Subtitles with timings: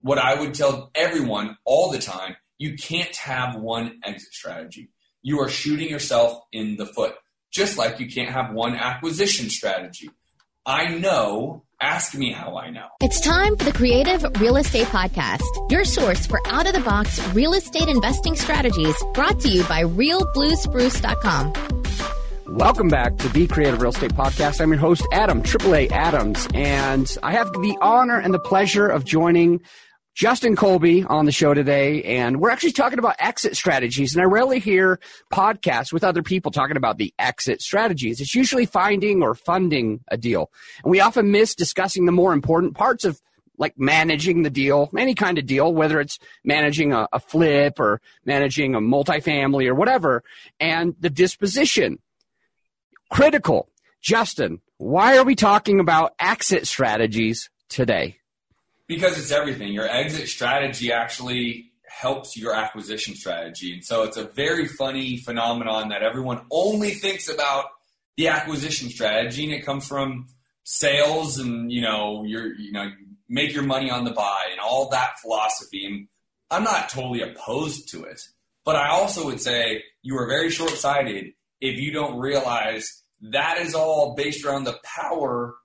[0.00, 4.90] what I would tell everyone all the time you can't have one exit strategy.
[5.22, 7.14] You are shooting yourself in the foot,
[7.50, 10.10] just like you can't have one acquisition strategy.
[10.66, 11.64] I know.
[11.80, 12.88] Ask me how I know.
[13.00, 17.24] It's time for the Creative Real Estate Podcast, your source for out of the box
[17.28, 21.52] real estate investing strategies brought to you by realbluespruce.com.
[22.48, 24.60] Welcome back to the Creative Real Estate Podcast.
[24.60, 29.04] I'm your host, Adam, AAA Adams, and I have the honor and the pleasure of
[29.04, 29.60] joining
[30.18, 34.16] Justin Colby on the show today, and we're actually talking about exit strategies.
[34.16, 34.98] And I rarely hear
[35.32, 38.20] podcasts with other people talking about the exit strategies.
[38.20, 40.50] It's usually finding or funding a deal.
[40.82, 43.20] And we often miss discussing the more important parts of
[43.58, 48.00] like managing the deal, any kind of deal, whether it's managing a, a flip or
[48.24, 50.24] managing a multifamily or whatever,
[50.58, 52.00] and the disposition.
[53.08, 53.70] Critical.
[54.02, 58.18] Justin, why are we talking about exit strategies today?
[58.88, 59.72] Because it's everything.
[59.72, 63.72] Your exit strategy actually helps your acquisition strategy.
[63.72, 67.66] And so it's a very funny phenomenon that everyone only thinks about
[68.16, 70.26] the acquisition strategy and it comes from
[70.64, 72.90] sales and you know you're you know
[73.28, 76.08] make your money on the buy and all that philosophy and
[76.50, 78.20] I'm not totally opposed to it.
[78.64, 83.74] But I also would say you are very short-sighted if you don't realize that is
[83.74, 85.56] all based around the power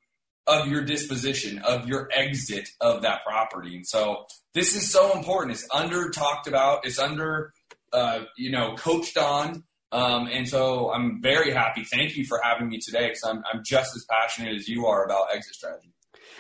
[0.48, 3.76] of your disposition, of your exit of that property.
[3.76, 5.54] And so this is so important.
[5.54, 6.86] It's under talked about.
[6.86, 7.54] It's under,
[7.92, 9.64] uh, you know, coached on.
[9.92, 11.84] Um, and so I'm very happy.
[11.84, 15.06] Thank you for having me today because I'm, I'm just as passionate as you are
[15.06, 15.94] about exit strategy.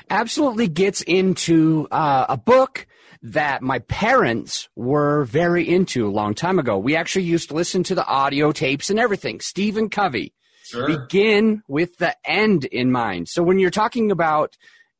[0.10, 2.88] Absolutely gets into uh, a book
[3.22, 6.78] that my parents were very into a long time ago.
[6.78, 9.40] We actually used to listen to the audio tapes and everything.
[9.40, 10.34] Stephen Covey
[10.74, 10.88] Sure.
[10.88, 13.30] begin with the end in mind.
[13.30, 14.58] So when you're talking about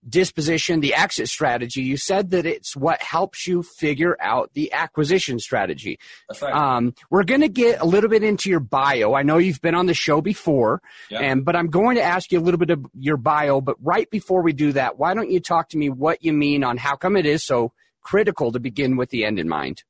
[0.08, 5.40] disposition, the exit strategy, you said that it's what helps you figure out the acquisition
[5.40, 5.98] strategy.
[6.28, 6.54] That's right.
[6.54, 9.14] Um, we're going to get a little bit into your bio.
[9.14, 11.20] I know you've been on the show before, Yeah.
[11.22, 13.62] and but I'm going to ask you a little bit of your bio.
[13.62, 16.64] But right before we do that, why don't you talk to me what you mean
[16.66, 19.84] on how come it is so critical to begin with the end in mind?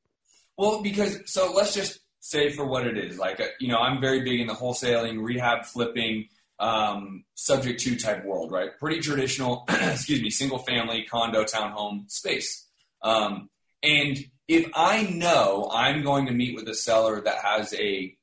[0.58, 3.20] Well, because so let's just say for what it is.
[3.20, 7.98] Like, uh, you know, I'm very big in the wholesaling, rehab, flipping, um, subject to
[7.98, 8.70] type world, right?
[8.80, 12.66] Pretty traditional, excuse me, single family condo townhome space.
[13.02, 13.50] Um,
[13.84, 14.18] and
[14.48, 18.16] if I know I'm going to meet with a seller that has a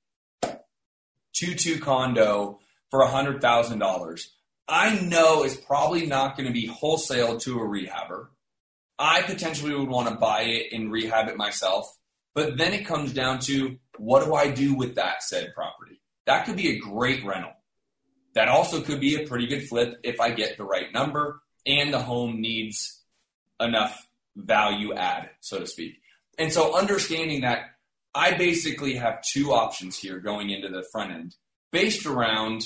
[1.34, 2.59] two-two condo
[2.91, 4.34] for hundred thousand dollars,
[4.67, 8.28] I know it's probably not going to be wholesaled to a rehabber.
[8.99, 11.94] I potentially would want to buy it and rehab it myself.
[12.34, 16.00] But then it comes down to what do I do with that said property?
[16.26, 17.52] That could be a great rental.
[18.34, 21.92] That also could be a pretty good flip if I get the right number and
[21.92, 23.02] the home needs
[23.60, 24.06] enough
[24.36, 25.94] value add, so to speak.
[26.38, 27.64] And so understanding that
[28.14, 31.34] I basically have two options here going into the front end
[31.72, 32.64] based around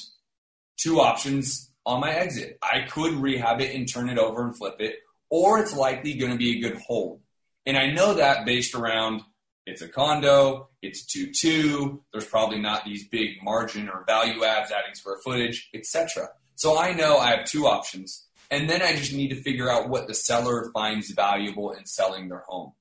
[0.76, 2.58] two options on my exit.
[2.62, 4.96] I could rehab it and turn it over and flip it,
[5.30, 7.20] or it's likely going to be a good hold.
[7.66, 9.22] And I know that based around
[9.66, 14.94] it's a condo, it's 2-2, there's probably not these big margin or value adds adding
[14.94, 16.28] square footage, etc.
[16.54, 19.88] So I know I have two options, and then I just need to figure out
[19.88, 22.72] what the seller finds valuable in selling their home.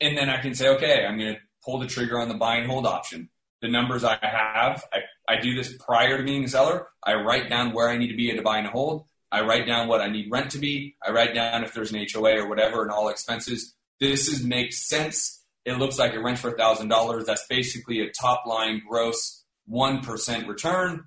[0.00, 2.56] And then I can say, okay, I'm going to pull the trigger on the buy
[2.56, 3.28] and hold option.
[3.60, 4.98] The numbers I have, I,
[5.28, 6.86] I do this prior to being a seller.
[7.02, 9.04] I write down where I need to be at a buy and hold.
[9.30, 10.96] I write down what I need rent to be.
[11.06, 13.74] I write down if there's an HOA or whatever and all expenses.
[14.00, 15.37] This is makes sense
[15.68, 17.26] it looks like it rents for $1,000.
[17.26, 21.04] That's basically a top line gross 1% return.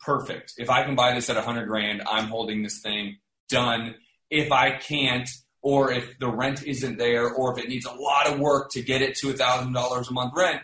[0.00, 0.52] Perfect.
[0.56, 3.16] If I can buy this at 100 grand, I'm holding this thing
[3.48, 3.96] done.
[4.30, 5.28] If I can't,
[5.62, 8.82] or if the rent isn't there, or if it needs a lot of work to
[8.82, 10.60] get it to $1,000 a month rent,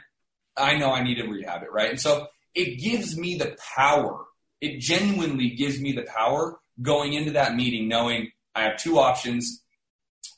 [0.56, 1.90] I know I need to rehab it, right?
[1.90, 4.24] And so it gives me the power.
[4.60, 9.64] It genuinely gives me the power going into that meeting knowing I have two options,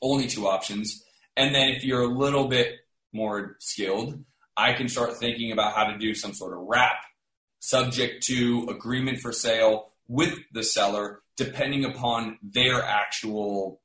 [0.01, 1.03] only two options.
[1.35, 2.75] And then if you're a little bit
[3.13, 4.23] more skilled,
[4.55, 6.97] I can start thinking about how to do some sort of wrap
[7.59, 13.81] subject to agreement for sale with the seller, depending upon their actual,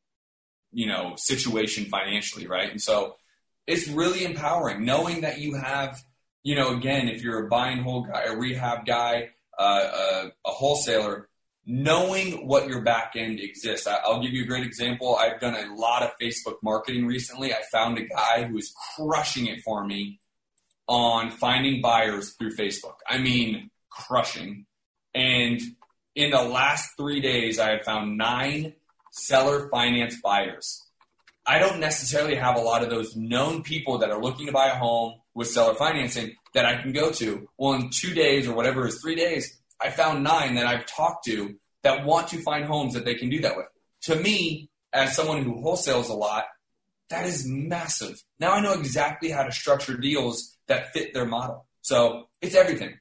[0.73, 2.71] you know, situation financially, right?
[2.71, 3.17] And so
[3.67, 6.03] it's really empowering knowing that you have,
[6.43, 10.33] you know, again, if you're a buy and hold guy, a rehab guy, uh, a,
[10.47, 11.28] a wholesaler,
[11.71, 13.87] knowing what your back end exists.
[13.87, 15.17] I, I'll give you a great example.
[15.17, 17.53] I've done a lot of Facebook marketing recently.
[17.53, 20.19] I found a guy who is crushing it for me
[20.89, 22.95] on finding buyers through Facebook.
[23.07, 24.65] I mean, crushing.
[25.15, 25.61] And
[26.15, 28.73] in the last three days, I have found nine
[29.11, 30.87] seller finance buyers.
[31.47, 34.69] I don't necessarily have a lot of those known people that are looking to buy
[34.69, 37.47] a home with seller financing that I can go to.
[37.59, 41.25] Well, in two days or whatever is three days, I found nine that I've talked
[41.27, 43.67] to that want to find homes that they can do that with.
[44.03, 46.45] To me, as someone who wholesales a lot,
[47.11, 48.23] that is massive.
[48.39, 51.67] Now I know exactly how to structure deals that fit their model.
[51.83, 52.99] So it's everything.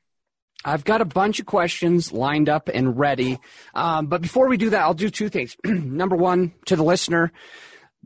[0.63, 3.37] I've got a bunch of questions lined up and ready.
[3.73, 5.55] Um, but before we do that, I'll do two things.
[5.65, 7.31] Number one, to the listener,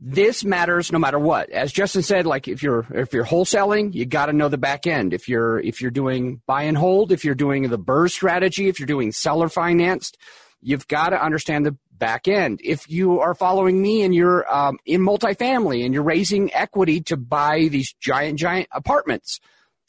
[0.03, 1.51] this matters no matter what.
[1.51, 4.87] As Justin said, like if you're if you're wholesaling, you got to know the back
[4.87, 5.13] end.
[5.13, 8.79] If you're if you're doing buy and hold, if you're doing the BRRRR strategy, if
[8.79, 10.17] you're doing seller financed,
[10.59, 12.61] you've got to understand the back end.
[12.63, 17.15] If you are following me and you're um, in multifamily and you're raising equity to
[17.15, 19.39] buy these giant giant apartments,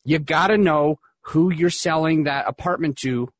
[0.05, 3.31] you've got to know who you're selling that apartment to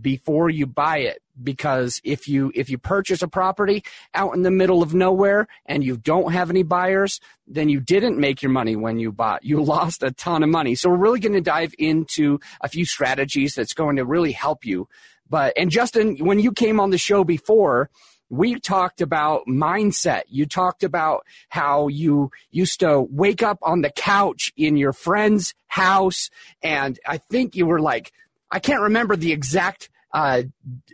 [0.00, 3.82] before you buy it because if you if you purchase a property
[4.14, 8.18] out in the middle of nowhere and you don't have any buyers then you didn't
[8.18, 11.20] make your money when you bought you lost a ton of money so we're really
[11.20, 14.88] going to dive into a few strategies that's going to really help you
[15.28, 17.90] but and Justin when you came on the show before
[18.30, 20.22] we talked about mindset.
[20.28, 25.52] You talked about how you used to wake up on the couch in your friend's
[25.66, 26.30] house.
[26.62, 28.12] And I think you were like,
[28.50, 30.42] I can't remember the exact, uh,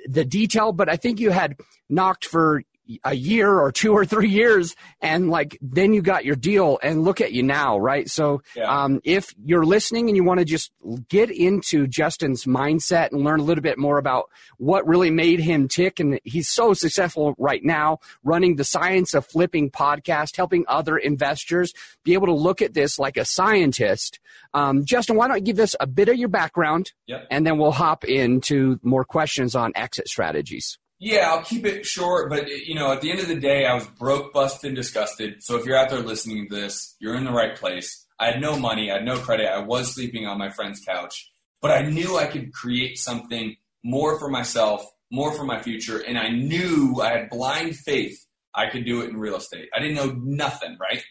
[0.07, 1.57] the detail, but I think you had
[1.89, 2.63] knocked for
[3.05, 7.03] a year or two or three years and like then you got your deal and
[7.03, 8.85] look at you now right so yeah.
[8.85, 10.71] um, if you're listening and you want to just
[11.09, 15.67] get into justin's mindset and learn a little bit more about what really made him
[15.67, 20.97] tick and he's so successful right now running the science of flipping podcast helping other
[20.97, 21.73] investors
[22.05, 24.21] be able to look at this like a scientist
[24.55, 27.27] um, justin why don't you give us a bit of your background yep.
[27.31, 32.31] and then we'll hop into more questions on exit strategies yeah, I'll keep it short,
[32.31, 35.43] but you know, at the end of the day, I was broke, busted, and disgusted.
[35.43, 38.07] So if you're out there listening to this, you're in the right place.
[38.19, 41.31] I had no money, I had no credit, I was sleeping on my friend's couch,
[41.61, 46.19] but I knew I could create something more for myself, more for my future, and
[46.19, 48.27] I knew I had blind faith
[48.57, 49.69] I could do it in real estate.
[49.75, 51.05] I didn't know nothing, right?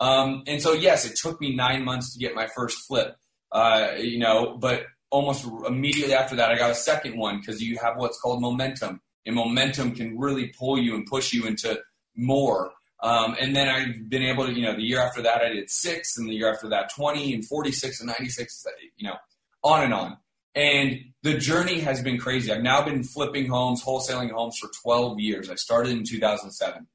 [0.00, 3.16] Um, and so yes, it took me nine months to get my first flip,
[3.52, 7.78] uh, you know, but almost immediately after that, I got a second one because you
[7.78, 11.80] have what's called momentum and momentum can really pull you and push you into
[12.16, 12.72] more.
[13.02, 15.70] Um, and then I've been able to, you know, the year after that I did
[15.70, 18.64] six, and the year after that 20 and 46 and 96,
[18.96, 19.16] you know,
[19.62, 20.18] on and on.
[20.54, 22.52] And the journey has been crazy.
[22.52, 25.48] I've now been flipping homes, wholesaling homes for 12 years.
[25.48, 26.76] I started in 2007.
[26.76, 26.86] And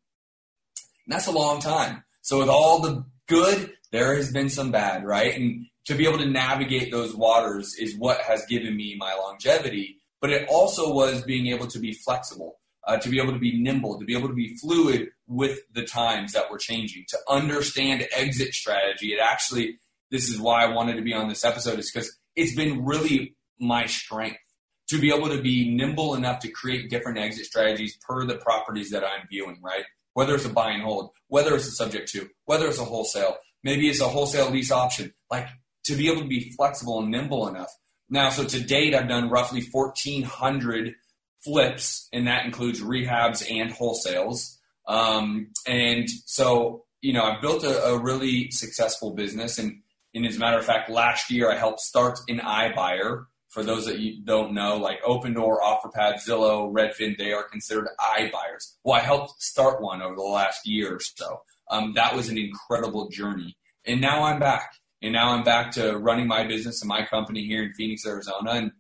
[1.08, 2.04] that's a long time.
[2.22, 5.34] So with all the good, there has been some bad, right?
[5.36, 10.00] And to be able to navigate those waters is what has given me my longevity
[10.26, 12.58] but it also was being able to be flexible,
[12.88, 15.84] uh, to be able to be nimble, to be able to be fluid with the
[15.84, 19.14] times that were changing, to understand exit strategy.
[19.14, 19.78] It actually,
[20.10, 23.36] this is why I wanted to be on this episode, is because it's been really
[23.60, 24.40] my strength
[24.88, 28.90] to be able to be nimble enough to create different exit strategies per the properties
[28.90, 29.84] that I'm viewing, right?
[30.14, 33.38] Whether it's a buy and hold, whether it's a subject to, whether it's a wholesale,
[33.64, 35.50] maybe it's a wholesale lease option, like
[35.84, 37.70] to be able to be flexible and nimble enough
[38.10, 40.96] now, so to date, I've done roughly 1,400
[41.44, 44.58] flips, and that includes rehabs and wholesales.
[44.88, 49.58] Um, and so, you know, I've built a, a, really successful business.
[49.58, 49.82] And,
[50.14, 53.26] and as a matter of fact, last year I helped start an iBuyer.
[53.50, 58.76] For those that you don't know, like Opendoor, OfferPad, Zillow, Redfin, they are considered iBuyers.
[58.84, 61.42] Well, I helped start one over the last year or so.
[61.72, 63.56] Um, that was an incredible journey.
[63.86, 64.74] And now I'm back.
[65.06, 68.52] And now I'm back to running my business and my company here in Phoenix, Arizona.
[68.52, 68.72] And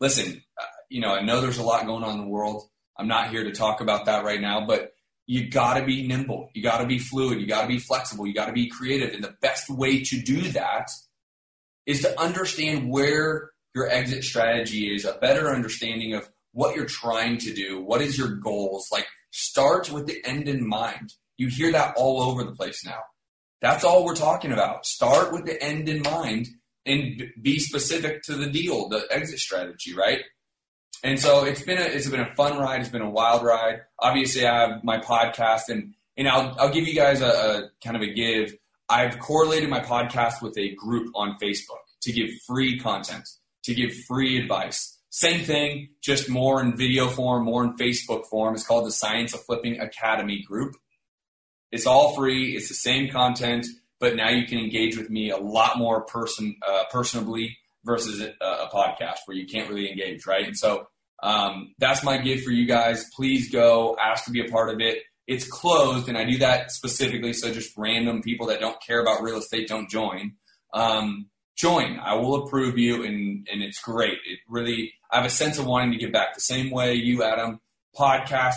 [0.00, 2.68] listen, uh, you know, I know there's a lot going on in the world.
[2.96, 4.92] I'm not here to talk about that right now, but
[5.26, 6.50] you got to be nimble.
[6.54, 7.40] You got to be fluid.
[7.40, 8.26] You got to be flexible.
[8.26, 9.12] You got to be creative.
[9.12, 10.88] And the best way to do that
[11.84, 17.38] is to understand where your exit strategy is, a better understanding of what you're trying
[17.38, 18.88] to do, what is your goals.
[18.92, 21.12] Like start with the end in mind.
[21.36, 23.00] You hear that all over the place now.
[23.60, 24.86] That's all we're talking about.
[24.86, 26.48] Start with the end in mind
[26.86, 30.20] and be specific to the deal, the exit strategy, right?
[31.04, 32.80] And so it's been a it's been a fun ride.
[32.80, 33.82] It's been a wild ride.
[33.98, 37.96] Obviously, I have my podcast, and and I'll I'll give you guys a, a kind
[37.96, 38.54] of a give.
[38.88, 43.28] I've correlated my podcast with a group on Facebook to give free content,
[43.64, 44.98] to give free advice.
[45.10, 48.54] Same thing, just more in video form, more in Facebook form.
[48.54, 50.74] It's called the Science of Flipping Academy group.
[51.70, 52.56] It's all free.
[52.56, 53.66] It's the same content,
[54.00, 57.50] but now you can engage with me a lot more person uh, personably
[57.84, 60.46] versus a, a, podcast where you can't really engage, right?
[60.46, 60.88] And so
[61.22, 63.04] um, that's my gift for you guys.
[63.14, 64.98] Please go ask to be a part of it.
[65.26, 69.22] it's closed, and I do that specifically so just random people that don't care about
[69.22, 70.34] real estate don't join.
[70.72, 71.98] Um, join.
[71.98, 74.18] I will approve you, and and it's great.
[74.26, 77.22] It really, I have a sense of wanting to give back the same way you,
[77.22, 77.60] Adam,
[77.98, 78.54] podcast.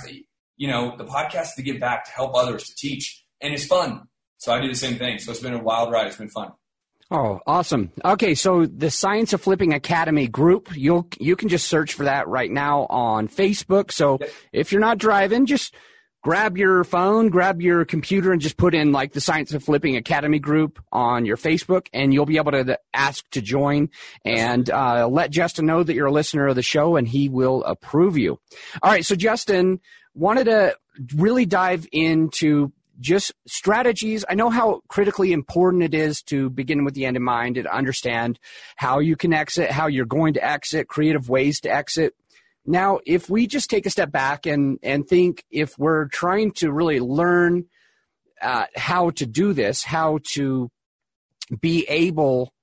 [0.61, 4.03] You know, the podcast to give back to help others to teach, and it's fun.
[4.37, 5.17] So I do the same thing.
[5.17, 6.05] So it's been a wild ride.
[6.05, 6.51] It's been fun.
[7.09, 7.91] Oh, awesome.
[8.05, 12.27] Okay, so the Science of Flipping Academy group, you'll you can just search for that
[12.27, 13.91] right now on Facebook.
[13.91, 14.29] So Yep.
[14.53, 15.73] if you're not driving, just
[16.23, 19.95] grab your phone, grab your computer and just put in like the Science of Flipping
[19.97, 23.89] Academy group on your Facebook and you'll be able to ask to join
[24.23, 27.63] and uh, let Justin know that you're a listener of the show and he will
[27.63, 28.39] approve you.
[28.83, 29.79] All right, so Justin
[30.13, 30.75] wanted to
[31.15, 34.23] really dive into just strategies.
[34.29, 37.67] I know how critically important it is to begin with the end in mind and
[37.67, 38.39] understand
[38.75, 42.13] how you can exit, how you're going to exit, creative ways to exit.
[42.65, 46.71] Now, if we just take a step back and, and think if we're trying to
[46.71, 47.65] really learn
[48.39, 50.69] uh, how to do this, how to
[51.59, 52.53] be able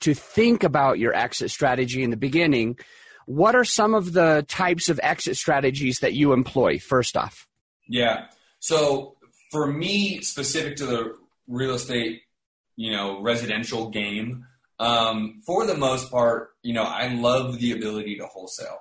[0.00, 2.78] to think about your exit strategy in the beginning,
[3.28, 7.46] what are some of the types of exit strategies that you employ, first off?
[7.86, 8.28] Yeah.
[8.58, 9.16] So
[9.50, 11.14] for me, specific to the
[11.46, 12.22] real estate,
[12.76, 14.46] you know, residential game,
[14.78, 18.78] um, for the most part, you know, I love the ability to wholesale,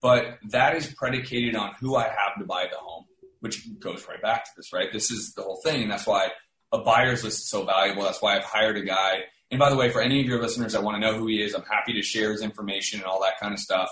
[0.00, 3.04] but that is predicated on who I have to buy the home,
[3.40, 4.90] which goes right back to this, right?
[4.90, 6.30] This is the whole thing, and that's why
[6.72, 8.04] a buyer's list is so valuable.
[8.04, 9.24] That's why I've hired a guy.
[9.52, 11.42] And by the way, for any of your listeners that want to know who he
[11.42, 13.90] is, I'm happy to share his information and all that kind of stuff.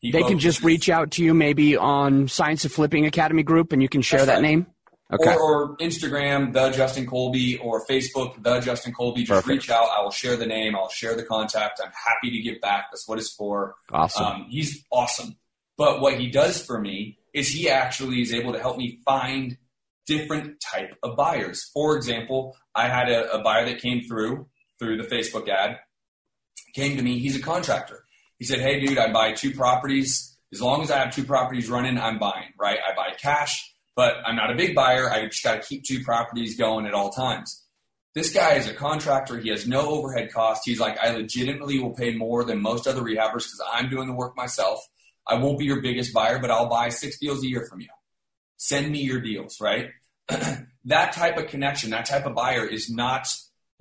[0.00, 3.72] He They can just reach out to you maybe on Science of Flipping Academy group
[3.72, 4.42] and you can share That's that right.
[4.42, 4.66] name.
[5.12, 5.34] Okay.
[5.36, 9.20] Or, or Instagram, the Justin Colby, or Facebook, the Justin Colby.
[9.24, 9.48] Just Perfect.
[9.48, 9.88] reach out.
[9.96, 10.74] I will share the name.
[10.74, 11.80] I'll share the contact.
[11.84, 12.86] I'm happy to give back.
[12.90, 13.74] That's what it's for.
[13.92, 14.24] awesome.
[14.24, 15.36] Um, he's awesome.
[15.76, 19.58] But what he does for me is he actually is able to help me find
[20.06, 21.70] different type of buyers.
[21.74, 24.48] For example, I had a, a buyer that came through
[24.82, 25.78] through the Facebook ad.
[26.74, 27.18] Came to me.
[27.18, 28.04] He's a contractor.
[28.38, 30.36] He said, "Hey, dude, I buy two properties.
[30.52, 32.52] As long as I have two properties running, I'm buying.
[32.58, 32.78] Right?
[32.78, 35.10] I buy cash, but I'm not a big buyer.
[35.10, 37.62] I just got to keep two properties going at all times."
[38.14, 39.38] This guy is a contractor.
[39.38, 40.62] He has no overhead cost.
[40.66, 44.14] He's like, I legitimately will pay more than most other rehabbers because I'm doing the
[44.14, 44.80] work myself.
[45.26, 47.88] I won't be your biggest buyer, but I'll buy six deals a year from you.
[48.58, 49.90] Send me your deals, right?
[50.28, 53.28] that type of connection, that type of buyer is not,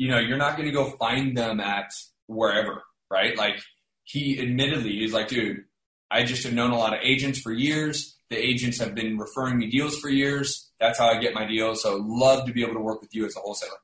[0.01, 1.93] you know, you're not going to go find them at
[2.25, 2.81] wherever,
[3.11, 3.37] right?
[3.37, 3.61] Like
[4.03, 5.65] he admittedly, he's like, dude,
[6.09, 8.17] I just have known a lot of agents for years.
[8.31, 10.71] The agents have been referring me deals for years.
[10.79, 11.83] That's how I get my deals.
[11.83, 13.77] So love to be able to work with you as a wholesaler.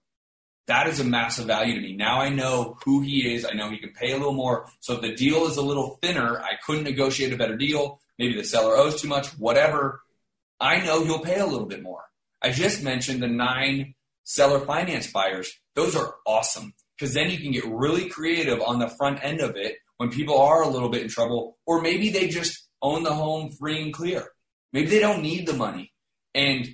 [0.66, 1.96] That is a massive value to me.
[1.96, 3.46] Now I know who he is.
[3.46, 4.66] I know he can pay a little more.
[4.80, 8.02] So if the deal is a little thinner, I couldn't negotiate a better deal.
[8.18, 10.02] Maybe the seller owes too much, whatever.
[10.60, 12.06] I know he'll pay a little bit more.
[12.42, 13.94] I just mentioned the nine
[14.28, 15.52] seller finance buyers.
[15.74, 19.56] Those are awesome because then you can get really creative on the front end of
[19.56, 23.14] it when people are a little bit in trouble, or maybe they just own the
[23.14, 24.28] home free and clear.
[24.74, 25.94] Maybe they don't need the money.
[26.36, 26.68] And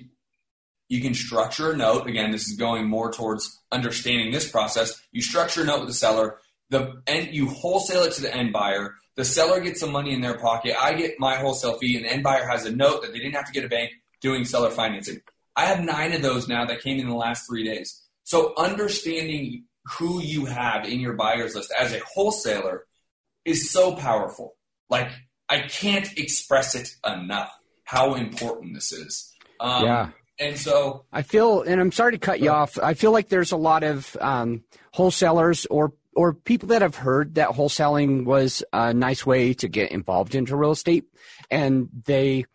[0.88, 2.06] you can structure a note.
[2.06, 5.00] Again, this is going more towards understanding this process.
[5.12, 6.38] You structure a note with the seller.
[6.70, 8.96] The end, you wholesale it to the end buyer.
[9.16, 10.74] The seller gets some money in their pocket.
[10.78, 13.36] I get my wholesale fee, and the end buyer has a note that they didn't
[13.36, 15.20] have to get a bank doing seller financing.
[15.56, 18.02] I have nine of those now that came in the last three days.
[18.24, 19.64] So understanding
[19.98, 22.84] who you have in your buyers list as a wholesaler
[23.44, 24.56] is so powerful.
[24.88, 25.10] Like
[25.48, 27.52] I can't express it enough
[27.84, 29.32] how important this is.
[29.60, 30.08] Um, Yeah.
[30.40, 32.76] And so I feel, and I'm sorry to cut you off.
[32.82, 37.36] I feel like there's a lot of um, wholesalers or or people that have heard
[37.36, 41.04] that wholesaling was a nice way to get involved into real estate,
[41.50, 42.46] and they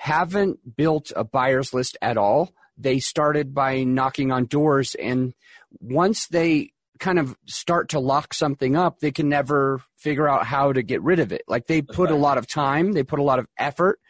[0.00, 2.54] haven't built a buyer's list at all.
[2.78, 5.34] They started by knocking on doors, and
[5.78, 10.72] once they kind of start to lock something up, they can never figure out how
[10.72, 11.42] to get rid of it.
[11.46, 14.00] Like they put a lot of time, they put a lot of effort,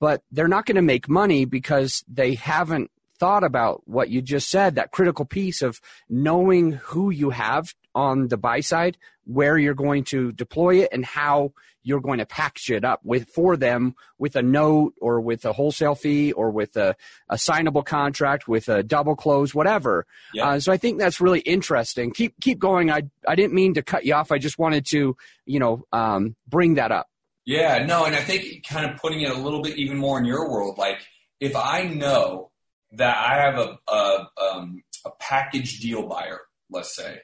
[0.00, 2.90] but they're not going to make money because they haven't
[3.20, 8.28] thought about what you just said that critical piece of knowing who you have on
[8.28, 11.52] the buy side where you're going to deploy it and how
[11.82, 15.52] you're going to package it up with for them with a note or with a
[15.52, 16.94] wholesale fee or with a,
[17.28, 20.06] a signable contract with a double close whatever.
[20.34, 20.48] Yeah.
[20.48, 22.12] uh, so i think that's really interesting.
[22.12, 22.90] Keep keep going.
[22.90, 24.32] I i didn't mean to cut you off.
[24.32, 25.16] I just wanted to
[25.46, 27.08] you know um, bring that up.
[27.44, 30.26] Yeah, no, and I think kind of putting it a little bit even more in
[30.26, 31.00] your world, like
[31.40, 32.50] if I know
[32.92, 36.40] that I have a a, um, a package deal buyer,
[36.70, 37.20] let's say,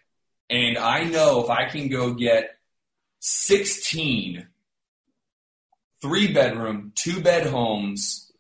[0.51, 2.57] and I know if I can go get
[3.21, 4.47] 16
[6.05, 8.31] three bedroom, two bed homes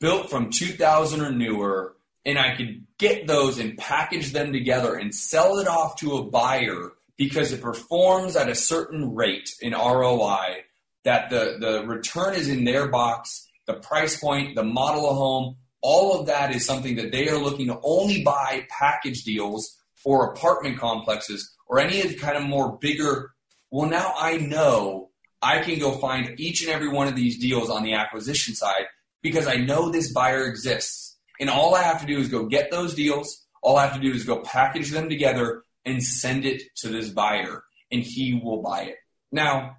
[0.00, 1.94] built from 2000 or newer,
[2.24, 6.24] and I could get those and package them together and sell it off to a
[6.24, 10.62] buyer because it performs at a certain rate in ROI
[11.04, 15.56] that the, the return is in their box, the price point, the model of home,
[15.82, 20.32] all of that is something that they are looking to only buy package deals for
[20.32, 23.32] apartment complexes or any of the kind of more bigger.
[23.70, 25.10] Well, now I know
[25.42, 28.86] I can go find each and every one of these deals on the acquisition side
[29.22, 31.16] because I know this buyer exists.
[31.40, 33.46] And all I have to do is go get those deals.
[33.62, 37.08] All I have to do is go package them together and send it to this
[37.10, 38.96] buyer, and he will buy it.
[39.32, 39.76] Now,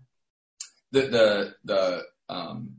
[0.91, 2.77] the the the um,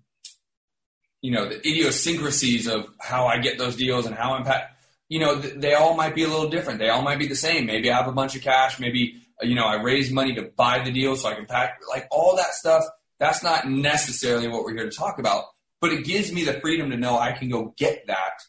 [1.20, 4.76] you know the idiosyncrasies of how I get those deals and how I'm pack,
[5.10, 6.78] you know they all might be a little different.
[6.78, 7.66] They all might be the same.
[7.66, 8.78] Maybe I have a bunch of cash.
[8.78, 11.80] Maybe uh, you know I raise money to buy the deal so I can pack
[11.90, 12.84] like all that stuff.
[13.18, 15.44] That's not necessarily what we're here to talk about,
[15.80, 18.40] but it gives me the freedom to know I can go get that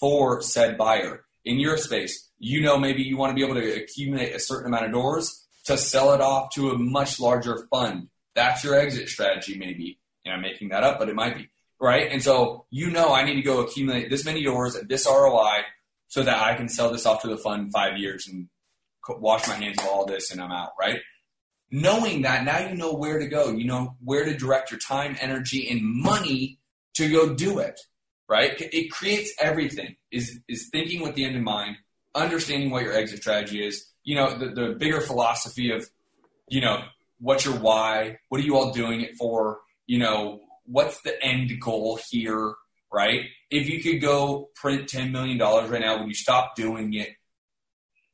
[0.00, 2.30] for said buyer in your space.
[2.38, 5.44] You know, maybe you want to be able to accumulate a certain amount of doors
[5.64, 8.08] to sell it off to a much larger fund.
[8.34, 9.98] That's your exit strategy, maybe.
[10.24, 11.48] And I'm making that up, but it might be.
[11.80, 12.10] Right?
[12.10, 15.64] And so you know I need to go accumulate this many doors at this ROI
[16.08, 18.48] so that I can sell this off to the fund five years and
[19.08, 21.00] wash my hands of all this and I'm out, right?
[21.70, 23.50] Knowing that, now you know where to go.
[23.50, 26.58] You know where to direct your time, energy, and money
[26.94, 27.80] to go do it
[28.28, 28.52] right?
[28.58, 29.96] It creates everything.
[30.10, 31.76] Is is thinking with the end in mind,
[32.14, 33.86] understanding what your exit strategy is.
[34.02, 35.88] You know, the, the bigger philosophy of,
[36.48, 36.82] you know,
[37.18, 38.18] what's your why?
[38.28, 39.60] What are you all doing it for?
[39.86, 42.54] You know, what's the end goal here,
[42.94, 43.26] right?
[43.50, 47.10] If you could go print $10 million right now, would you stop doing it?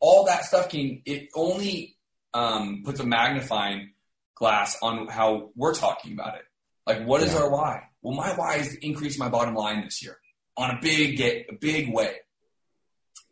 [0.01, 1.97] All that stuff can, it only
[2.33, 3.93] um, puts a magnifying
[4.35, 6.43] glass on how we're talking about it.
[6.87, 7.41] Like, what is yeah.
[7.41, 7.83] our why?
[8.01, 10.17] Well, my why is to increase my bottom line this year
[10.57, 12.17] on a big, get, a big way.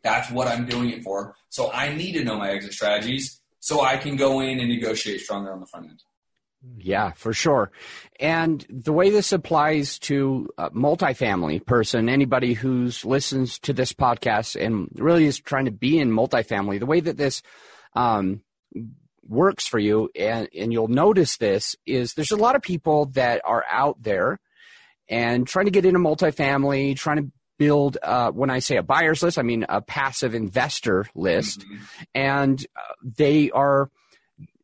[0.03, 1.35] That's what I'm doing it for.
[1.49, 5.21] So I need to know my exit strategies so I can go in and negotiate
[5.21, 6.01] stronger on the front end.
[6.77, 7.71] Yeah, for sure.
[8.19, 14.61] And the way this applies to a multifamily person, anybody who's listens to this podcast
[14.61, 17.41] and really is trying to be in multifamily, the way that this
[17.93, 18.41] um,
[19.25, 23.41] works for you, and, and you'll notice this, is there's a lot of people that
[23.45, 24.39] are out there
[25.07, 29.23] and trying to get into multifamily, trying to build, uh, when I say a buyer's
[29.23, 31.61] list, I mean a passive investor list.
[31.61, 31.83] Mm-hmm.
[32.15, 33.89] And uh, they are,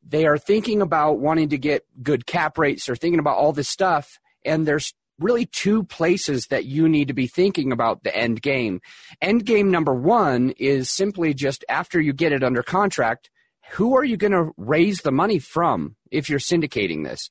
[0.07, 2.85] they are thinking about wanting to get good cap rates.
[2.85, 4.19] They're thinking about all this stuff.
[4.43, 8.81] And there's really two places that you need to be thinking about the end game.
[9.21, 13.29] End game number one is simply just after you get it under contract,
[13.71, 17.29] who are you going to raise the money from if you're syndicating this?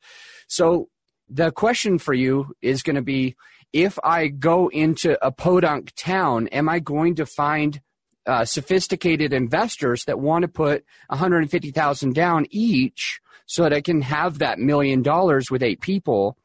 [0.48, 0.88] So
[1.28, 3.36] the question for you is going to be
[3.72, 7.80] if I go into a podunk town, am I going to find
[8.26, 14.38] uh, sophisticated investors that want to put 150,000 down each so that I can have
[14.38, 16.36] that million dollars with eight people?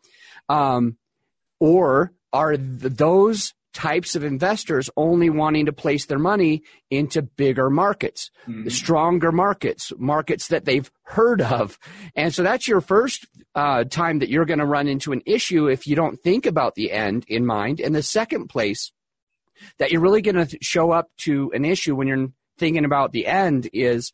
[0.48, 0.98] Um,
[1.60, 7.70] or are th- those types of investors only wanting to place their money into bigger
[7.70, 8.68] markets, mm-hmm.
[8.68, 11.78] stronger markets, markets that they've heard of.
[12.15, 15.68] And so that's your first uh, time that you're going to run into an issue
[15.68, 17.80] if you don't think about the end in mind.
[17.80, 18.92] And the second place
[19.78, 23.26] that you're really going to show up to an issue when you're thinking about the
[23.28, 24.12] end is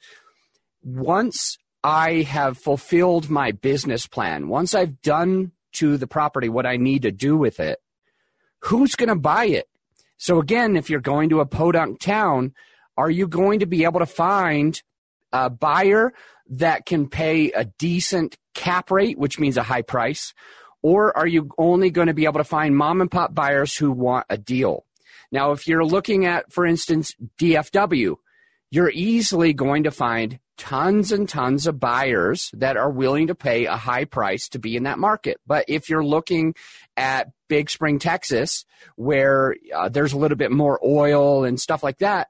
[0.84, 6.78] once I have fulfilled my business plan, once I've done to the property what I
[6.78, 7.80] need to do with it,
[8.60, 9.68] who's going to buy it?
[10.18, 12.54] So again, if you're going to a podunk town,
[12.98, 14.82] are you going to be able to find
[15.34, 16.14] a buyer
[16.48, 20.34] that can pay a decent cap rate, which means a high price?
[20.82, 23.92] Or are you only going to be able to find mom and pop buyers who
[23.92, 24.86] want a deal?
[25.32, 28.16] Now, if you're looking at, for instance, DFW,
[28.72, 33.66] you're easily going to find tons and tons of buyers that are willing to pay
[33.66, 35.40] a high price to be in that market.
[35.46, 36.56] But if you're looking
[36.96, 42.00] at Big Spring, Texas, where uh, there's a little bit more oil and stuff like
[42.00, 42.30] that,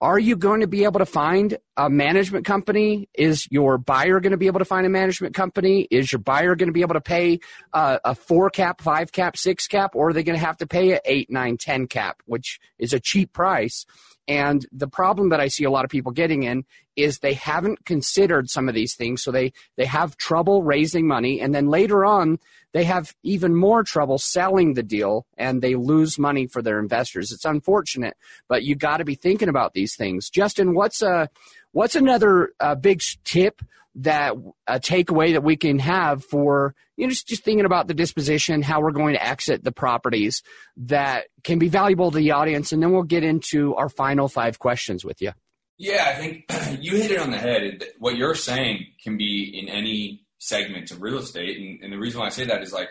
[0.00, 3.08] are you going to be able to find a management company?
[3.14, 5.86] Is your buyer going to be able to find a management company?
[5.92, 7.38] Is your buyer going to be able to pay
[7.72, 10.66] uh, a four cap, five cap, six cap, or are they going to have to
[10.66, 13.86] pay an eight, nine, ten cap, which is a cheap price?
[14.26, 16.64] And the problem that I see a lot of people getting in
[16.96, 19.22] is they haven't considered some of these things.
[19.22, 21.40] So they, they have trouble raising money.
[21.40, 22.38] And then later on,
[22.74, 27.32] they have even more trouble selling the deal and they lose money for their investors.
[27.32, 28.16] It's unfortunate,
[28.48, 30.28] but you got to be thinking about these things.
[30.28, 31.30] Justin, what's a,
[31.78, 33.62] what's another uh, big tip
[33.94, 34.34] that
[34.66, 38.62] a takeaway that we can have for you know just, just thinking about the disposition,
[38.62, 40.42] how we're going to exit the properties
[40.76, 44.58] that can be valuable to the audience, and then we'll get into our final five
[44.58, 45.30] questions with you.
[45.78, 47.84] Yeah, I think you hit it on the head.
[48.00, 52.18] What you're saying can be in any segment of real estate, and, and the reason
[52.18, 52.88] why I say that is like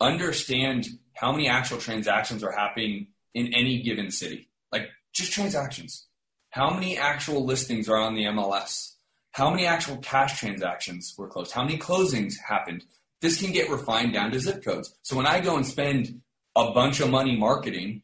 [0.00, 4.48] understand how many actual transactions are happening in any given city.
[4.72, 6.08] Like just transactions.
[6.52, 8.92] How many actual listings are on the MLS?
[9.30, 11.52] How many actual cash transactions were closed?
[11.52, 12.84] How many closings happened?
[13.22, 14.94] This can get refined down to zip codes.
[15.00, 16.20] So when I go and spend
[16.54, 18.02] a bunch of money marketing,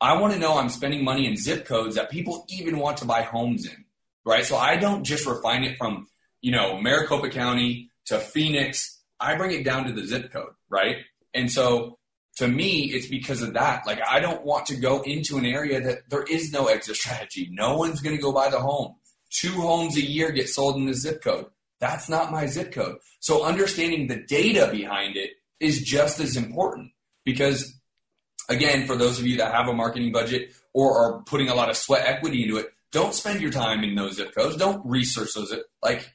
[0.00, 3.04] I want to know I'm spending money in zip codes that people even want to
[3.04, 3.84] buy homes in,
[4.24, 4.46] right?
[4.46, 6.08] So I don't just refine it from,
[6.40, 8.98] you know, Maricopa County to Phoenix.
[9.20, 10.96] I bring it down to the zip code, right?
[11.34, 11.98] And so
[12.36, 13.86] to me, it's because of that.
[13.86, 17.48] Like, I don't want to go into an area that there is no exit strategy.
[17.50, 18.96] No one's going to go buy the home.
[19.30, 21.46] Two homes a year get sold in the zip code.
[21.80, 22.98] That's not my zip code.
[23.20, 26.92] So understanding the data behind it is just as important
[27.24, 27.80] because
[28.48, 31.70] again, for those of you that have a marketing budget or are putting a lot
[31.70, 34.56] of sweat equity into it, don't spend your time in those zip codes.
[34.56, 35.54] Don't research those.
[35.82, 36.10] Like,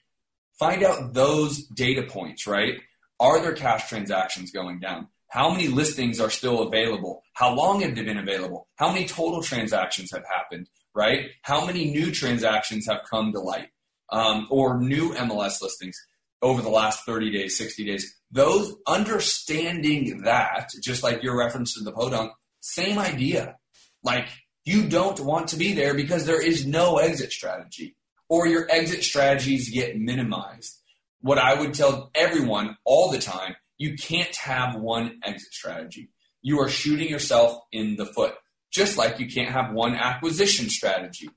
[0.60, 2.80] find out those data points, right?
[3.20, 5.08] Are there cash transactions going down?
[5.36, 7.22] How many listings are still available?
[7.34, 8.70] How long have they been available?
[8.78, 11.26] How many total transactions have happened, right?
[11.42, 13.68] How many new transactions have come to light
[14.10, 15.98] um, or new MLS listings
[16.42, 18.18] over the last 30 days, 60 days?
[18.32, 23.58] Those understanding that, just like your reference to the podunk, same idea.
[24.04, 24.30] Like
[24.64, 27.98] you don't want to be there because there is no exit strategy
[28.30, 30.82] or your exit strategies get minimized.
[31.20, 36.10] What I would tell everyone all the time you can't have one exit strategy.
[36.42, 38.36] You are shooting yourself in the foot,
[38.72, 41.30] just like you can't have one acquisition strategy.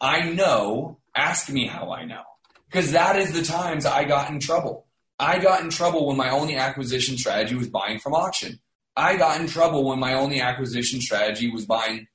[0.00, 2.22] I know, ask me how I know,
[2.66, 4.86] because that is the times I got in trouble.
[5.18, 8.60] I got in trouble when my only acquisition strategy was buying from auction.
[8.96, 12.06] I got in trouble when my only acquisition strategy was buying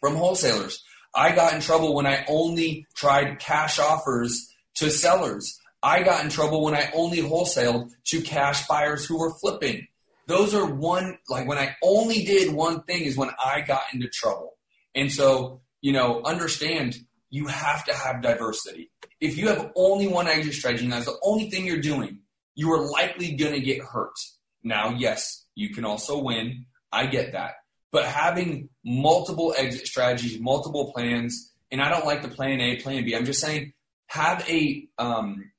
[0.00, 0.82] from wholesalers.
[1.14, 5.58] I got in trouble when I only tried cash offers to sellers.
[5.82, 9.86] I got in trouble when I only wholesaled to cash buyers who were flipping.
[10.26, 14.08] Those are one, like when I only did one thing is when I got into
[14.08, 14.56] trouble.
[14.94, 16.96] And so, you know, understand
[17.30, 18.90] you have to have diversity.
[19.20, 22.20] If you have only one exit strategy and that's the only thing you're doing,
[22.54, 24.14] you are likely going to get hurt.
[24.62, 26.66] Now, yes, you can also win.
[26.92, 27.54] I get that.
[27.92, 33.04] But having multiple exit strategies, multiple plans, and I don't like the plan A, plan
[33.04, 33.14] B.
[33.14, 33.72] I'm just saying
[34.06, 35.50] have a um,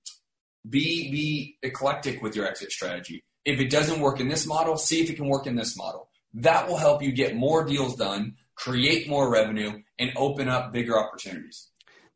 [0.68, 3.24] be be eclectic with your exit strategy.
[3.46, 6.10] If it doesn't work in this model, see if it can work in this model.
[6.34, 10.98] That will help you get more deals done, create more revenue, and open up bigger
[10.98, 11.68] opportunities.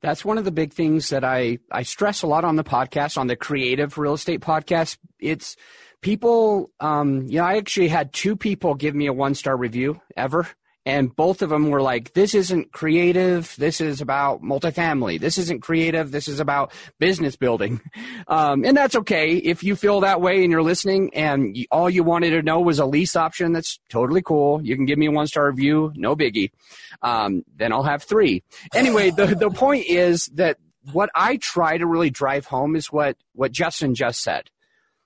[0.02, 3.18] That's one of the big things that I, I stress a lot on the podcast,
[3.18, 4.98] on the creative real estate podcast.
[5.20, 5.56] It's
[6.02, 10.00] people, um, you know, I actually had two people give me a one star review
[10.16, 10.48] ever
[10.86, 13.56] and both of them were like this isn't creative.
[13.58, 15.20] This is about multifamily.
[15.20, 16.12] This isn't creative.
[16.12, 17.82] This is about business building.
[18.28, 21.90] Um, and that's okay if you feel that way and you're listening and you, all
[21.90, 24.62] you wanted to know was a lease option that's totally cool.
[24.64, 25.92] You can give me a one star review.
[25.96, 26.52] No biggie.
[27.02, 28.44] Um, then i'll have three.
[28.74, 30.58] Anyway the, the point is that
[30.92, 34.50] what i try to really drive home is what what justin just said.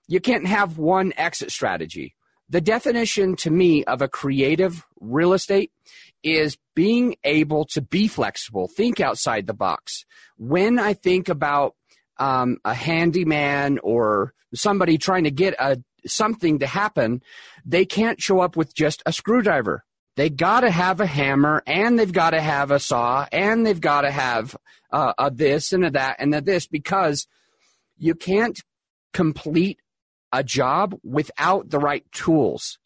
[0.07, 2.15] You can't have one exit strategy
[2.49, 5.71] the definition to me of a creative real estate
[6.23, 10.05] is being able to be flexible, think outside the box.
[10.38, 11.75] When I think about
[12.17, 17.21] um, a handyman or somebody trying to get a something to happen,
[17.65, 19.83] they can't show up with just a screwdriver.
[20.15, 23.79] They got to have a hammer, and they've got to have a saw, and they've
[23.79, 24.55] got to have
[24.91, 27.27] uh, a this and a that and a this because
[27.97, 28.59] you can't
[29.13, 29.79] complete
[30.31, 32.77] a job without the right tools.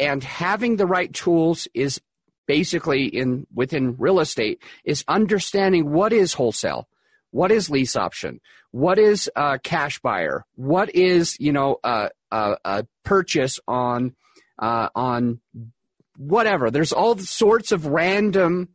[0.00, 2.00] And having the right tools is
[2.46, 6.88] basically in within real estate is understanding what is wholesale,
[7.30, 12.56] what is lease option, what is a cash buyer, what is you know a, a,
[12.64, 14.14] a purchase on
[14.58, 15.40] uh, on
[16.16, 16.70] whatever.
[16.70, 18.70] There's all sorts of random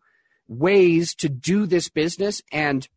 [0.47, 2.87] ways to do this business, and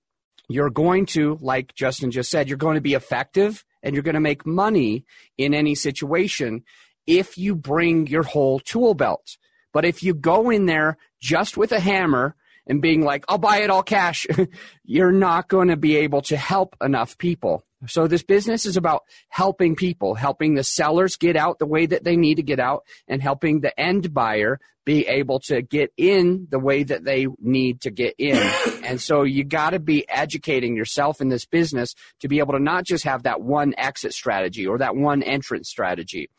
[0.48, 4.14] you're going to, like Justin just said, you're going to be effective and you're going
[4.14, 5.04] to make money
[5.38, 6.64] in any situation
[7.06, 9.38] if you bring your whole tool belt.
[9.72, 12.34] But if you go in there just with a hammer
[12.66, 14.26] and being like, I'll buy it all cash,
[14.84, 17.64] you're not going to be able to help enough people.
[17.88, 22.04] So this business is about helping people, helping the sellers get out the way that
[22.04, 26.46] they need to get out and helping the end buyer be able to get in
[26.50, 28.36] the way that they need to get in.
[28.84, 32.60] and so you got to be educating yourself in this business to be able to
[32.60, 36.30] not just have that one exit strategy or that one entrance strategy.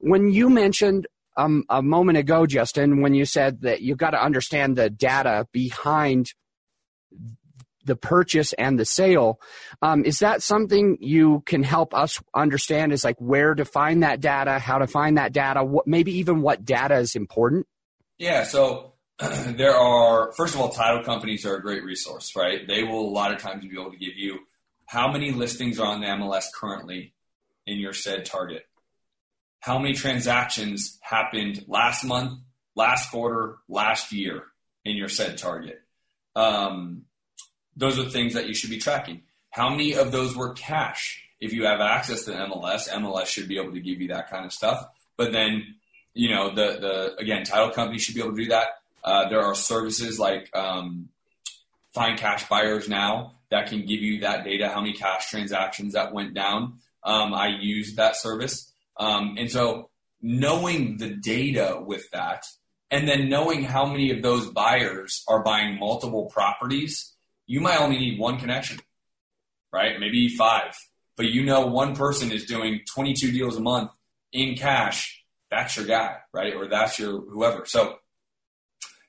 [0.00, 4.22] When you mentioned um, a moment ago, Justin, when you said that you've got to
[4.22, 6.32] understand the data behind
[7.84, 9.40] the purchase and the sale.
[9.82, 12.92] Um, is that something you can help us understand?
[12.92, 16.42] Is like where to find that data, how to find that data, what, maybe even
[16.42, 17.66] what data is important?
[18.18, 18.44] Yeah.
[18.44, 22.66] So there are, first of all, title companies are a great resource, right?
[22.66, 24.38] They will a lot of times be able to give you
[24.86, 27.14] how many listings are on the MLS currently
[27.66, 28.62] in your said target.
[29.60, 32.38] How many transactions happened last month,
[32.76, 34.44] last quarter, last year
[34.84, 35.80] in your said target?
[36.36, 37.04] Um,
[37.76, 39.22] those are things that you should be tracking.
[39.50, 41.22] How many of those were cash?
[41.40, 44.44] If you have access to MLS, MLS should be able to give you that kind
[44.44, 44.84] of stuff.
[45.16, 45.76] But then,
[46.12, 48.68] you know, the the again, title companies should be able to do that.
[49.02, 51.08] Uh, there are services like um,
[51.92, 56.12] Find Cash Buyers now that can give you that data, how many cash transactions that
[56.12, 56.78] went down.
[57.02, 59.90] Um, I use that service, um, and so
[60.22, 62.46] knowing the data with that,
[62.90, 67.13] and then knowing how many of those buyers are buying multiple properties
[67.46, 68.78] you might only need one connection,
[69.72, 69.98] right?
[69.98, 70.74] Maybe five,
[71.16, 73.90] but you know one person is doing 22 deals a month
[74.32, 75.24] in cash.
[75.50, 76.54] That's your guy, right?
[76.54, 77.64] Or that's your whoever.
[77.66, 77.98] So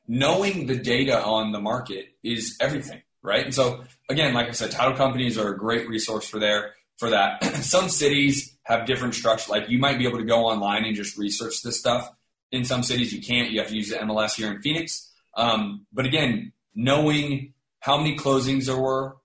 [0.07, 3.45] knowing the data on the market is everything, right?
[3.45, 7.09] And so again, like I said, title companies are a great resource for there for
[7.09, 7.43] that.
[7.63, 9.51] some cities have different structure.
[9.51, 12.11] Like you might be able to go online and just research this stuff.
[12.51, 13.51] In some cities, you can't.
[13.51, 15.11] You have to use the MLS here in Phoenix.
[15.35, 17.53] Um, but again, knowing
[17.85, 19.15] how many closings there were,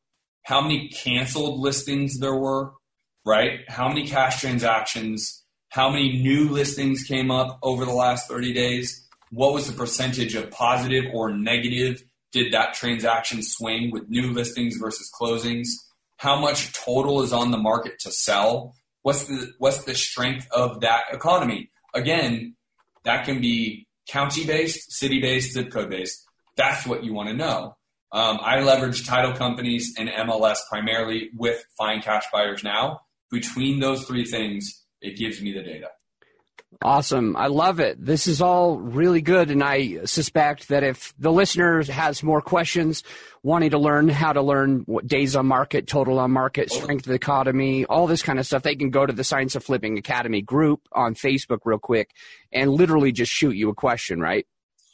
[0.42, 2.74] how many canceled listings there were,
[3.24, 3.60] right?
[3.68, 9.08] How many cash transactions, how many new listings came up over the last 30 days,
[9.30, 14.76] what was the percentage of positive or negative did that transaction swing with new listings
[14.76, 15.68] versus closings?
[16.18, 18.74] How much total is on the market to sell?
[19.00, 21.70] What's the what's the strength of that economy?
[21.94, 22.56] Again,
[23.04, 26.26] that can be county based, city based, zip code based.
[26.56, 27.76] That's what you want to know.
[28.12, 33.00] Um, I leverage title companies and MLS primarily with Find Cash Buyers now.
[33.30, 35.88] Between those three things, it gives me the data.
[36.82, 37.36] Awesome.
[37.36, 38.02] I love it.
[38.02, 39.50] This is all really good.
[39.50, 43.02] And I suspect that if the listener has more questions,
[43.42, 47.10] wanting to learn how to learn what days on market, total on market, strength of
[47.10, 49.98] the economy, all this kind of stuff, they can go to the Science of Flipping
[49.98, 52.10] Academy group on Facebook real quick
[52.52, 54.46] and literally just shoot you a question, right?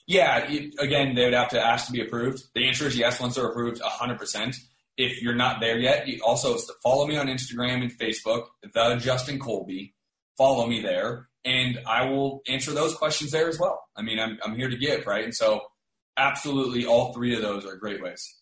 [0.06, 2.42] Yeah, again, they would have to ask to be approved.
[2.54, 4.56] The answer is yes once they're approved, 100%.
[4.96, 9.38] If you're not there yet, you also follow me on Instagram and Facebook, the Justin
[9.38, 9.94] Colby.
[10.38, 13.82] Follow me there, and I will answer those questions there as well.
[13.96, 15.24] I mean, I'm, I'm here to give, right?
[15.24, 15.62] And so,
[16.16, 18.36] absolutely, all three of those are great ways.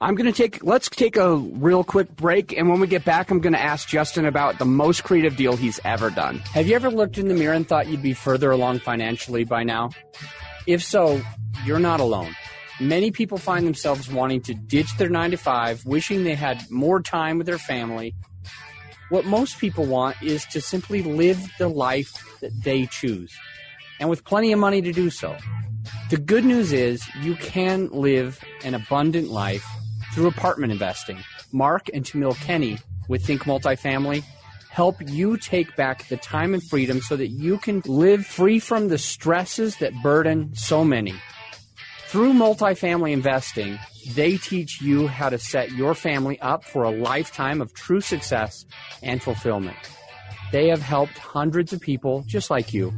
[0.00, 2.56] I'm going to take, let's take a real quick break.
[2.56, 5.56] And when we get back, I'm going to ask Justin about the most creative deal
[5.56, 6.38] he's ever done.
[6.38, 9.62] Have you ever looked in the mirror and thought you'd be further along financially by
[9.62, 9.90] now?
[10.66, 11.22] If so,
[11.64, 12.34] you're not alone.
[12.80, 17.00] Many people find themselves wanting to ditch their nine to five, wishing they had more
[17.00, 18.14] time with their family.
[19.10, 23.36] What most people want is to simply live the life that they choose,
[23.98, 25.36] and with plenty of money to do so.
[26.10, 29.66] The good news is you can live an abundant life
[30.14, 31.18] through apartment investing.
[31.52, 34.24] Mark and Tamiel Kenney with Think Multifamily
[34.70, 38.86] help you take back the time and freedom so that you can live free from
[38.86, 41.12] the stresses that burden so many.
[42.06, 43.78] Through multifamily investing,
[44.14, 48.64] they teach you how to set your family up for a lifetime of true success
[49.02, 49.76] and fulfillment.
[50.52, 52.92] They have helped hundreds of people just like you.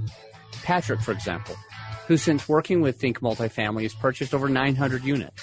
[0.62, 1.56] Patrick, for example,
[2.06, 5.42] who since working with Think Multifamily has purchased over 900 units,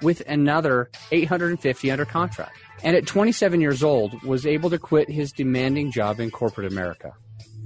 [0.00, 5.32] with another 850 under contract and at 27 years old was able to quit his
[5.32, 7.12] demanding job in corporate America.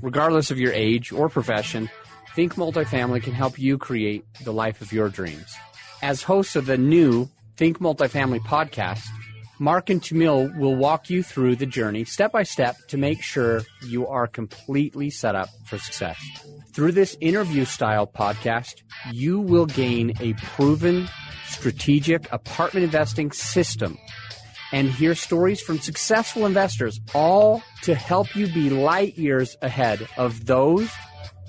[0.00, 1.90] Regardless of your age or profession,
[2.34, 5.52] Think Multifamily can help you create the life of your dreams.
[6.00, 9.04] As hosts of the new Think Multifamily podcast,
[9.58, 13.60] Mark and Tamiel will walk you through the journey step by step to make sure
[13.86, 16.18] you are completely set up for success.
[16.72, 18.76] Through this interview style podcast,
[19.12, 21.10] you will gain a proven
[21.46, 23.98] strategic apartment investing system
[24.72, 30.46] and hear stories from successful investors, all to help you be light years ahead of
[30.46, 30.90] those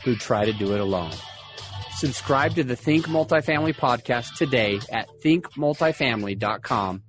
[0.03, 1.13] who try to do it alone.
[1.95, 7.03] Subscribe to the Think Multifamily podcast today at thinkmultifamily.com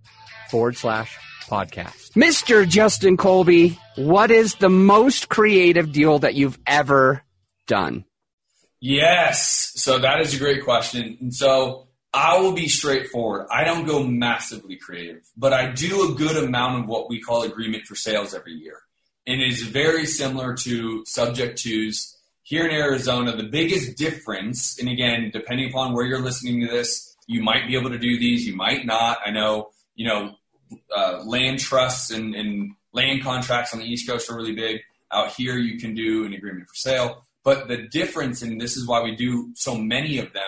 [0.50, 1.16] forward slash
[1.48, 2.12] podcast.
[2.12, 2.68] Mr.
[2.68, 7.22] Justin Colby, what is the most creative deal that you've ever
[7.66, 8.04] done?
[8.80, 9.72] Yes.
[9.76, 11.16] So that is a great question.
[11.20, 13.46] And so I will be straightforward.
[13.50, 17.42] I don't go massively creative, but I do a good amount of what we call
[17.42, 18.78] agreement for sales every year.
[19.26, 23.34] And it is very similar to subject twos here in Arizona.
[23.34, 27.76] The biggest difference, and again, depending upon where you're listening to this, you might be
[27.76, 29.18] able to do these, you might not.
[29.24, 30.34] I know, you know,
[30.94, 34.80] uh, land trusts and, and land contracts on the East Coast are really big.
[35.12, 37.24] Out here, you can do an agreement for sale.
[37.44, 40.42] But the difference, and this is why we do so many of them,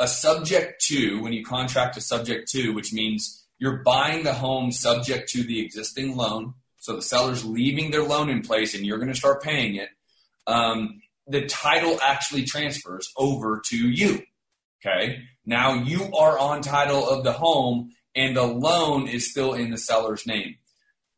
[0.00, 4.70] a subject to, when you contract a subject to, which means you're buying the home
[4.70, 6.54] subject to the existing loan.
[6.78, 9.88] So the seller's leaving their loan in place and you're going to start paying it.
[10.46, 14.22] Um, the title actually transfers over to you.
[14.80, 15.22] Okay.
[15.44, 19.78] Now you are on title of the home and the loan is still in the
[19.78, 20.56] seller's name.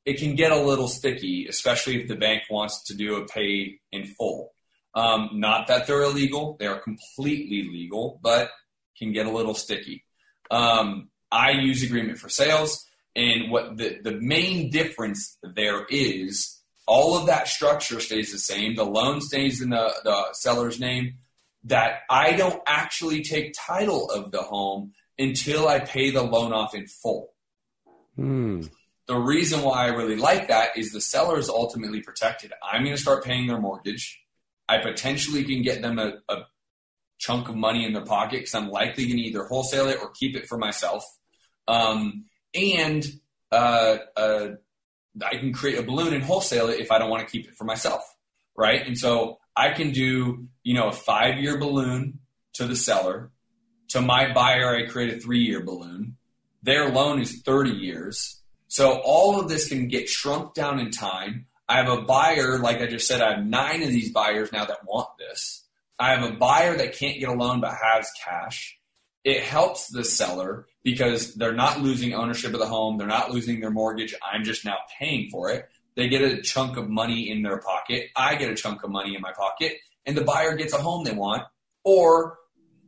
[0.07, 3.81] It can get a little sticky, especially if the bank wants to do a pay
[3.93, 4.55] in full.
[4.95, 8.51] Um, not that they're illegal; they are completely legal, but
[9.01, 10.05] can get a little sticky.
[10.51, 12.87] Um, I use agreement for sales,
[13.17, 18.77] and what the the main difference there is, all of that structure stays the same.
[18.77, 21.15] The loan stays in the the seller's name.
[21.65, 26.75] That I don't actually take title of the home until I pay the loan off
[26.75, 27.35] in full.
[28.17, 28.63] Hmm.
[29.07, 32.53] The reason why I really like that is the seller is ultimately protected.
[32.63, 34.23] I'm going to start paying their mortgage.
[34.69, 36.45] I potentially can get them a, a
[37.21, 40.11] chunk of money in their pocket because I'm likely going to either wholesale it or
[40.11, 41.05] keep it for myself.
[41.69, 43.07] Um, and
[43.53, 44.49] uh, uh,
[45.25, 47.57] I can create a balloon and wholesale it if I don't want to keep it
[47.57, 48.03] for myself,
[48.57, 48.85] right?
[48.85, 52.21] And so I can do, you know, a five-year balloon
[52.55, 53.31] to the seller.
[53.89, 56.17] To my buyer, I create a three-year balloon.
[56.63, 58.41] Their loan is 30 years.
[58.69, 61.47] So all of this can get shrunk down in time.
[61.69, 64.65] I have a buyer, like I just said, I have nine of these buyers now
[64.65, 65.67] that want this.
[66.01, 68.79] I have a buyer that can't get a loan but has cash.
[69.23, 72.97] It helps the seller because they're not losing ownership of the home.
[72.97, 74.15] They're not losing their mortgage.
[74.23, 75.69] I'm just now paying for it.
[75.95, 78.07] They get a chunk of money in their pocket.
[78.17, 79.75] I get a chunk of money in my pocket
[80.07, 81.43] and the buyer gets a home they want.
[81.85, 82.39] Or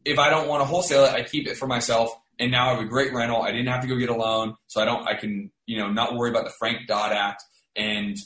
[0.04, 2.74] if I don't want to wholesale it, I keep it for myself and now I
[2.74, 3.42] have a great rental.
[3.42, 5.06] I didn't have to go get a loan, so I don't.
[5.06, 7.42] I can you know not worry about the Frank Dodd Act,
[7.76, 8.16] and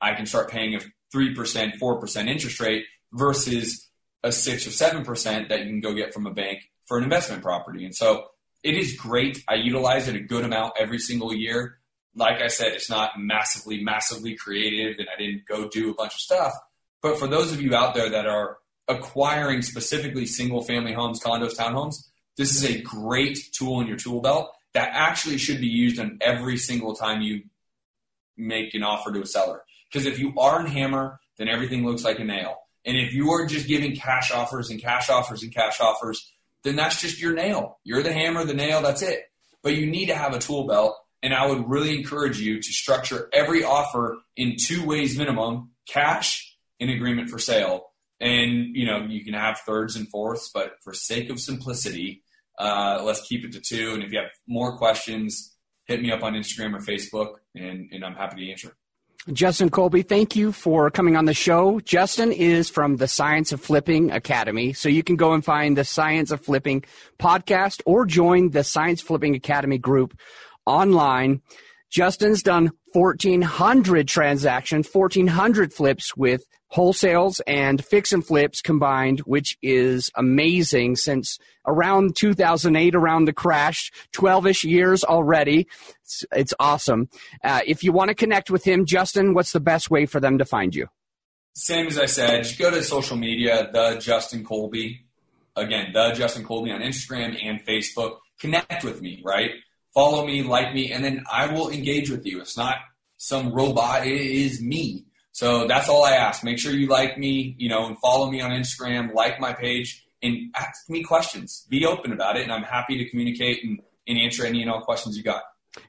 [0.00, 3.88] I can start paying a three percent, four percent interest rate versus
[4.22, 7.04] a six or seven percent that you can go get from a bank for an
[7.04, 7.84] investment property.
[7.84, 8.26] And so
[8.62, 9.42] it is great.
[9.48, 11.78] I utilize it a good amount every single year.
[12.14, 16.14] Like I said, it's not massively, massively creative, and I didn't go do a bunch
[16.14, 16.52] of stuff.
[17.00, 21.56] But for those of you out there that are acquiring specifically single family homes, condos,
[21.56, 21.96] townhomes,
[22.36, 26.18] this is a great tool in your tool belt that actually should be used on
[26.20, 27.42] every single time you
[28.36, 29.62] make an offer to a seller.
[29.90, 32.61] Because if you are in hammer, then everything looks like a nail.
[32.84, 36.32] And if you are just giving cash offers and cash offers and cash offers,
[36.64, 37.78] then that's just your nail.
[37.84, 39.30] You're the hammer, the nail, that's it.
[39.62, 40.96] But you need to have a tool belt.
[41.22, 46.56] And I would really encourage you to structure every offer in two ways minimum cash
[46.80, 47.92] and agreement for sale
[48.22, 52.22] and you know you can have thirds and fourths but for sake of simplicity
[52.58, 55.54] uh, let's keep it to two and if you have more questions
[55.86, 58.76] hit me up on instagram or facebook and, and i'm happy to answer
[59.30, 61.78] Justin Colby, thank you for coming on the show.
[61.80, 64.72] Justin is from the Science of Flipping Academy.
[64.72, 66.84] So you can go and find the Science of Flipping
[67.20, 70.18] podcast or join the Science Flipping Academy group
[70.66, 71.40] online.
[71.92, 80.10] Justin's done 1,400 transactions, 1,400 flips with wholesales and fix and flips combined, which is
[80.16, 85.66] amazing since around 2008, around the crash, 12 ish years already.
[86.02, 87.10] It's, it's awesome.
[87.44, 90.38] Uh, if you want to connect with him, Justin, what's the best way for them
[90.38, 90.86] to find you?
[91.54, 95.04] Same as I said, just go to social media, the Justin Colby.
[95.54, 98.16] Again, the Justin Colby on Instagram and Facebook.
[98.40, 99.50] Connect with me, right?
[99.94, 102.40] Follow me, like me, and then I will engage with you.
[102.40, 102.76] It's not
[103.18, 105.04] some robot, it is me.
[105.32, 106.44] So that's all I ask.
[106.44, 110.04] Make sure you like me, you know, and follow me on Instagram, like my page,
[110.22, 111.66] and ask me questions.
[111.68, 114.82] Be open about it, and I'm happy to communicate and, and answer any and all
[114.82, 115.42] questions you got.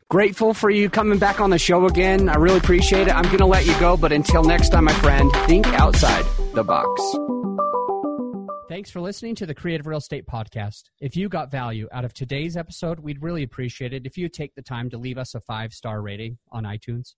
[0.10, 2.30] Grateful for you coming back on the show again.
[2.30, 3.16] I really appreciate it.
[3.16, 6.64] I'm going to let you go, but until next time, my friend, think outside the
[6.64, 7.43] box.
[8.74, 10.86] Thanks for listening to the Creative Real Estate Podcast.
[11.00, 14.56] If you got value out of today's episode, we'd really appreciate it if you take
[14.56, 17.14] the time to leave us a five star rating on iTunes.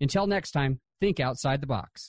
[0.00, 2.04] Until next time, think outside the box.